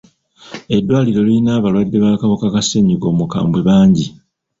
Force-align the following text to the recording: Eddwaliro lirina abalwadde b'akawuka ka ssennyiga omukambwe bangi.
Eddwaliro 0.75 1.21
lirina 1.25 1.51
abalwadde 1.55 1.97
b'akawuka 2.03 2.47
ka 2.53 2.61
ssennyiga 2.63 3.05
omukambwe 3.11 3.59
bangi. 3.67 4.05